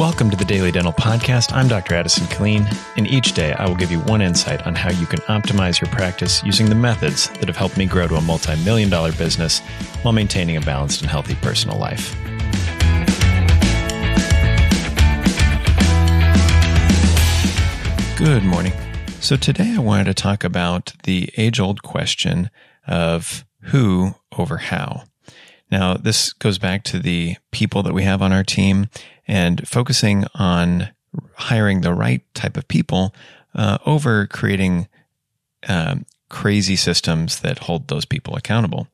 Welcome 0.00 0.30
to 0.30 0.36
the 0.36 0.46
Daily 0.46 0.72
Dental 0.72 0.94
Podcast. 0.94 1.52
I'm 1.52 1.68
Dr. 1.68 1.94
Addison 1.94 2.26
Killeen, 2.28 2.66
and 2.96 3.06
each 3.06 3.34
day 3.34 3.52
I 3.52 3.68
will 3.68 3.74
give 3.74 3.92
you 3.92 4.00
one 4.00 4.22
insight 4.22 4.66
on 4.66 4.74
how 4.74 4.90
you 4.90 5.04
can 5.04 5.18
optimize 5.28 5.78
your 5.78 5.90
practice 5.90 6.42
using 6.42 6.70
the 6.70 6.74
methods 6.74 7.28
that 7.28 7.48
have 7.48 7.56
helped 7.58 7.76
me 7.76 7.84
grow 7.84 8.08
to 8.08 8.14
a 8.14 8.20
multi 8.22 8.56
million 8.64 8.88
dollar 8.88 9.12
business 9.12 9.58
while 10.00 10.14
maintaining 10.14 10.56
a 10.56 10.62
balanced 10.62 11.02
and 11.02 11.10
healthy 11.10 11.34
personal 11.42 11.78
life. 11.78 12.16
Good 18.16 18.42
morning. 18.42 18.72
So, 19.20 19.36
today 19.36 19.74
I 19.76 19.80
wanted 19.80 20.04
to 20.04 20.14
talk 20.14 20.44
about 20.44 20.94
the 21.02 21.30
age 21.36 21.60
old 21.60 21.82
question 21.82 22.48
of 22.86 23.44
who 23.64 24.14
over 24.38 24.56
how. 24.56 25.04
Now, 25.70 25.94
this 25.94 26.32
goes 26.32 26.58
back 26.58 26.84
to 26.84 26.98
the 26.98 27.36
people 27.52 27.82
that 27.82 27.92
we 27.92 28.02
have 28.02 28.22
on 28.22 28.32
our 28.32 28.42
team 28.42 28.88
and 29.30 29.66
focusing 29.66 30.24
on 30.34 30.88
hiring 31.34 31.82
the 31.82 31.94
right 31.94 32.22
type 32.34 32.56
of 32.56 32.66
people 32.66 33.14
uh, 33.54 33.78
over 33.86 34.26
creating 34.26 34.88
um, 35.68 36.04
crazy 36.28 36.74
systems 36.74 37.40
that 37.40 37.60
hold 37.60 37.86
those 37.86 38.04
people 38.04 38.34
accountable. 38.34 38.88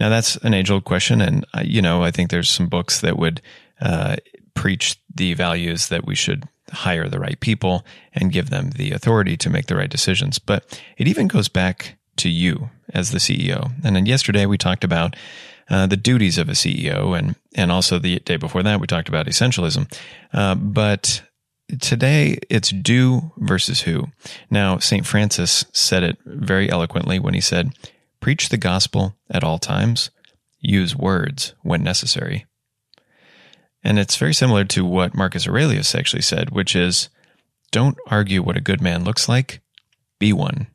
Now, 0.00 0.08
that's 0.08 0.34
an 0.38 0.54
age 0.54 0.72
old 0.72 0.84
question. 0.84 1.20
And, 1.20 1.46
uh, 1.54 1.62
you 1.64 1.80
know, 1.80 2.02
I 2.02 2.10
think 2.10 2.30
there's 2.30 2.50
some 2.50 2.66
books 2.66 3.00
that 3.00 3.16
would 3.16 3.40
uh, 3.80 4.16
preach 4.54 4.96
the 5.14 5.34
values 5.34 5.88
that 5.88 6.04
we 6.04 6.16
should 6.16 6.42
hire 6.72 7.08
the 7.08 7.20
right 7.20 7.38
people 7.38 7.86
and 8.12 8.32
give 8.32 8.50
them 8.50 8.70
the 8.70 8.90
authority 8.90 9.36
to 9.36 9.48
make 9.48 9.66
the 9.66 9.76
right 9.76 9.90
decisions. 9.90 10.40
But 10.40 10.82
it 10.98 11.06
even 11.06 11.28
goes 11.28 11.48
back 11.48 11.96
to 12.16 12.28
you 12.28 12.70
as 12.92 13.12
the 13.12 13.18
CEO. 13.18 13.70
And 13.84 13.94
then 13.94 14.06
yesterday 14.06 14.46
we 14.46 14.58
talked 14.58 14.82
about 14.82 15.14
uh, 15.68 15.86
the 15.86 15.96
duties 15.96 16.38
of 16.38 16.48
a 16.48 16.52
CEO, 16.52 17.16
and 17.18 17.36
and 17.54 17.72
also 17.72 17.98
the 17.98 18.18
day 18.20 18.36
before 18.36 18.62
that 18.62 18.80
we 18.80 18.86
talked 18.86 19.08
about 19.08 19.26
essentialism. 19.26 19.92
Uh, 20.32 20.54
but 20.54 21.22
today 21.80 22.38
it's 22.48 22.70
do 22.70 23.32
versus 23.36 23.82
who. 23.82 24.08
Now 24.50 24.78
Saint 24.78 25.06
Francis 25.06 25.64
said 25.72 26.02
it 26.02 26.18
very 26.24 26.70
eloquently 26.70 27.18
when 27.18 27.34
he 27.34 27.40
said, 27.40 27.72
"Preach 28.20 28.48
the 28.48 28.56
gospel 28.56 29.16
at 29.30 29.44
all 29.44 29.58
times, 29.58 30.10
use 30.60 30.94
words 30.94 31.54
when 31.62 31.82
necessary." 31.82 32.46
And 33.82 33.98
it's 33.98 34.16
very 34.16 34.34
similar 34.34 34.64
to 34.64 34.84
what 34.84 35.14
Marcus 35.14 35.46
Aurelius 35.46 35.94
actually 35.94 36.22
said, 36.22 36.50
which 36.50 36.74
is, 36.74 37.08
"Don't 37.70 37.98
argue 38.08 38.42
what 38.42 38.56
a 38.56 38.60
good 38.60 38.80
man 38.80 39.04
looks 39.04 39.28
like, 39.28 39.60
be 40.18 40.32
one." 40.32 40.68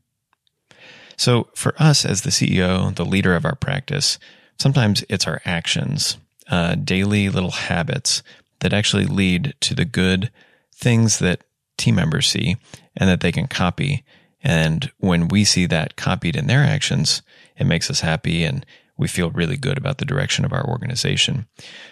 So, 1.18 1.50
for 1.54 1.76
us 1.78 2.04
as 2.04 2.22
the 2.22 2.32
CEO, 2.32 2.96
the 2.96 3.06
leader 3.06 3.36
of 3.36 3.46
our 3.46 3.54
practice, 3.54 4.18
sometimes 4.62 5.04
it's 5.09 5.28
our 5.28 5.42
actions, 5.44 6.17
uh, 6.50 6.76
daily 6.76 7.30
little 7.30 7.52
habits 7.52 8.22
that 8.59 8.73
actually 8.73 9.06
lead 9.06 9.56
to 9.59 9.73
the 9.73 9.86
good 9.86 10.31
things 10.73 11.20
that 11.20 11.44
team 11.78 11.95
members 11.95 12.28
see 12.28 12.56
and 12.95 13.09
that 13.09 13.22
they 13.22 13.31
can 13.31 13.48
copy. 13.48 14.03
And 14.44 14.92
when 15.00 15.28
we 15.28 15.44
see 15.44 15.66
that 15.66 15.95
copied 15.95 16.36
in 16.36 16.48
their 16.48 16.64
actions, 16.64 17.23
it 17.58 17.66
makes 17.66 17.90
us 17.90 18.02
happy 18.02 18.44
and 18.44 18.66
we 18.98 19.08
feel 19.08 19.31
really 19.31 19.58
good 19.58 19.80
about 19.80 19.98
the 19.98 20.06
direction 20.06 20.45
of 20.45 20.53
our 20.53 20.68
organization. 20.68 21.48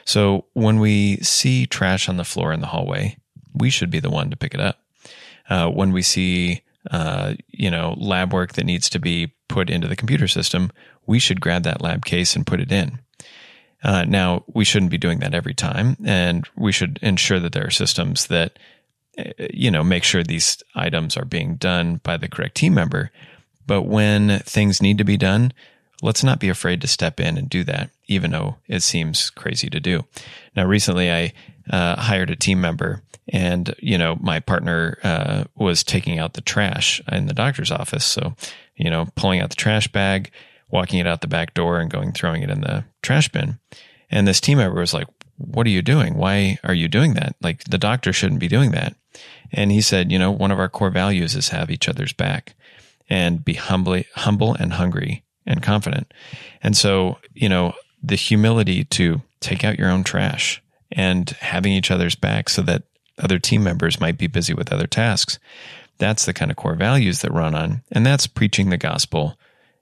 So 0.05 0.45
when 0.53 0.79
we 0.79 1.17
see 1.17 1.65
trash 1.65 2.07
on 2.07 2.17
the 2.17 2.23
floor 2.23 2.53
in 2.53 2.61
the 2.61 2.67
hallway, 2.67 3.17
we 3.53 3.71
should 3.71 3.89
be 3.89 3.99
the 3.99 4.11
one 4.11 4.29
to 4.29 4.37
pick 4.37 4.53
it 4.53 4.61
up. 4.61 4.79
Uh, 5.49 5.69
when 5.69 5.91
we 5.91 6.03
see 6.03 6.61
uh, 6.89 7.33
you 7.47 7.69
know, 7.69 7.95
lab 7.97 8.33
work 8.33 8.53
that 8.53 8.65
needs 8.65 8.89
to 8.89 8.99
be 8.99 9.33
put 9.47 9.69
into 9.69 9.87
the 9.87 9.95
computer 9.95 10.27
system, 10.27 10.71
we 11.05 11.19
should 11.19 11.41
grab 11.41 11.63
that 11.63 11.81
lab 11.81 12.05
case 12.05 12.35
and 12.35 12.47
put 12.47 12.59
it 12.59 12.71
in. 12.71 12.99
Uh, 13.83 14.03
now, 14.05 14.43
we 14.53 14.65
shouldn't 14.65 14.91
be 14.91 14.97
doing 14.97 15.19
that 15.19 15.33
every 15.33 15.53
time, 15.53 15.95
and 16.05 16.47
we 16.55 16.71
should 16.71 16.99
ensure 17.01 17.39
that 17.39 17.53
there 17.53 17.65
are 17.65 17.71
systems 17.71 18.27
that, 18.27 18.59
uh, 19.17 19.23
you 19.53 19.71
know, 19.71 19.83
make 19.83 20.03
sure 20.03 20.23
these 20.23 20.61
items 20.75 21.15
are 21.15 21.25
being 21.25 21.55
done 21.55 22.01
by 22.03 22.17
the 22.17 22.27
correct 22.27 22.55
team 22.55 22.73
member. 22.73 23.11
But 23.65 23.83
when 23.83 24.39
things 24.39 24.81
need 24.81 24.97
to 24.97 25.03
be 25.03 25.15
done, 25.15 25.53
let's 26.01 26.23
not 26.23 26.39
be 26.39 26.49
afraid 26.49 26.81
to 26.81 26.87
step 26.87 27.19
in 27.19 27.37
and 27.37 27.49
do 27.49 27.63
that, 27.65 27.89
even 28.07 28.31
though 28.31 28.57
it 28.67 28.81
seems 28.81 29.29
crazy 29.29 29.69
to 29.69 29.79
do. 29.79 30.05
Now, 30.55 30.65
recently 30.65 31.11
I 31.11 31.33
uh, 31.69 32.01
hired 32.01 32.31
a 32.31 32.35
team 32.35 32.59
member 32.59 33.03
and, 33.31 33.75
you 33.79 33.97
know, 33.97 34.17
my 34.19 34.39
partner 34.39 34.97
uh, 35.03 35.43
was 35.55 35.83
taking 35.83 36.19
out 36.19 36.33
the 36.33 36.41
trash 36.41 37.01
in 37.11 37.27
the 37.27 37.33
doctor's 37.33 37.71
office. 37.71 38.05
So, 38.05 38.35
you 38.75 38.89
know, 38.89 39.07
pulling 39.15 39.39
out 39.39 39.49
the 39.49 39.55
trash 39.55 39.87
bag, 39.87 40.31
walking 40.69 40.99
it 40.99 41.07
out 41.07 41.21
the 41.21 41.27
back 41.27 41.53
door 41.53 41.79
and 41.79 41.91
going, 41.91 42.11
throwing 42.11 42.41
it 42.41 42.49
in 42.49 42.61
the 42.61 42.85
trash 43.01 43.29
bin. 43.29 43.59
And 44.09 44.27
this 44.27 44.41
team 44.41 44.57
member 44.57 44.79
was 44.79 44.93
like, 44.93 45.07
what 45.37 45.65
are 45.67 45.71
you 45.71 45.81
doing? 45.81 46.15
Why 46.15 46.57
are 46.63 46.73
you 46.73 46.87
doing 46.87 47.13
that? 47.13 47.35
Like 47.41 47.63
the 47.65 47.77
doctor 47.77 48.11
shouldn't 48.11 48.41
be 48.41 48.47
doing 48.47 48.71
that. 48.71 48.95
And 49.51 49.71
he 49.71 49.81
said, 49.81 50.11
you 50.11 50.19
know, 50.19 50.31
one 50.31 50.51
of 50.51 50.59
our 50.59 50.69
core 50.69 50.89
values 50.89 51.35
is 51.35 51.49
have 51.49 51.71
each 51.71 51.87
other's 51.87 52.13
back 52.13 52.55
and 53.09 53.43
be 53.43 53.53
humbly, 53.53 54.05
humble 54.15 54.55
and 54.55 54.73
hungry 54.73 55.23
and 55.45 55.63
confident. 55.63 56.13
And 56.61 56.75
so, 56.75 57.19
you 57.33 57.49
know, 57.49 57.73
the 58.03 58.15
humility 58.15 58.83
to 58.85 59.21
take 59.39 59.63
out 59.63 59.79
your 59.79 59.89
own 59.89 60.03
trash 60.03 60.61
and 60.91 61.29
having 61.29 61.73
each 61.73 61.91
other's 61.91 62.15
back 62.15 62.49
so 62.49 62.61
that 62.63 62.83
other 63.19 63.39
team 63.39 63.63
members 63.63 63.99
might 63.99 64.17
be 64.17 64.27
busy 64.27 64.53
with 64.53 64.71
other 64.71 64.87
tasks. 64.87 65.39
That's 65.97 66.25
the 66.25 66.33
kind 66.33 66.51
of 66.51 66.57
core 66.57 66.75
values 66.75 67.21
that 67.21 67.33
run 67.33 67.55
on, 67.55 67.81
and 67.91 68.05
that's 68.05 68.27
preaching 68.27 68.69
the 68.69 68.77
gospel 68.77 69.37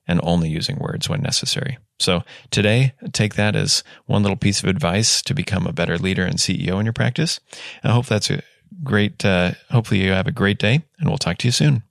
and 0.07 0.21
only 0.23 0.49
using 0.49 0.79
words 0.79 1.09
when 1.09 1.21
necessary. 1.21 1.77
So 1.99 2.23
today, 2.51 2.93
take 3.11 3.33
that 3.35 3.55
as 3.55 3.83
one 4.05 4.23
little 4.23 4.37
piece 4.37 4.63
of 4.63 4.69
advice 4.69 5.21
to 5.23 5.33
become 5.33 5.67
a 5.67 5.73
better 5.73 5.97
leader 5.97 6.23
and 6.25 6.37
CEO 6.37 6.79
in 6.79 6.85
your 6.85 6.93
practice. 6.93 7.41
I 7.83 7.91
hope 7.91 8.05
that's 8.05 8.29
a 8.29 8.43
great, 8.83 9.25
uh, 9.25 9.53
hopefully 9.71 10.03
you 10.03 10.11
have 10.11 10.27
a 10.27 10.31
great 10.31 10.59
day 10.59 10.83
and 10.99 11.09
we'll 11.09 11.17
talk 11.17 11.39
to 11.39 11.47
you 11.47 11.51
soon. 11.51 11.81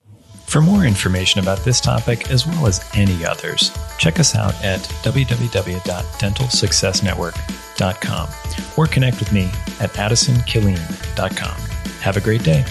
For 0.47 0.63
more 0.63 0.85
information 0.85 1.41
about 1.41 1.65
this 1.65 1.81
topic, 1.81 2.31
as 2.31 2.47
well 2.47 2.69
as 2.69 2.89
any 2.95 3.25
others, 3.25 3.77
check 3.99 4.21
us 4.21 4.37
out 4.37 4.55
at 4.65 4.79
www.dentalsuccessnetwork.com 5.03 7.66
or 8.77 8.87
connect 8.87 9.19
with 9.19 9.33
me 9.33 9.45
at 9.81 9.91
addisonkilleen.com. 9.95 11.61
Have 12.01 12.17
a 12.17 12.21
great 12.21 12.43
day. 12.43 12.65